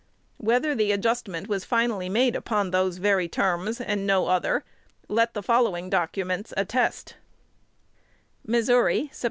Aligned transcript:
Whether 0.37 0.73
the 0.73 0.91
adjustment 0.91 1.47
was 1.47 1.63
finally 1.63 2.09
made 2.09 2.35
upon 2.35 2.71
these 2.71 2.97
very 2.97 3.27
terms, 3.29 3.79
and 3.79 4.07
no 4.07 4.25
other, 4.29 4.63
let 5.07 5.35
the 5.35 5.43
following 5.43 5.91
documents 5.91 6.55
attest: 6.57 7.17
Missouri, 8.43 9.11
Sept. 9.13 9.19